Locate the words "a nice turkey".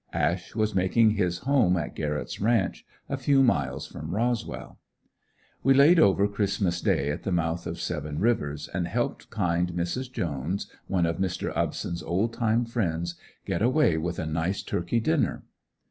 14.17-14.99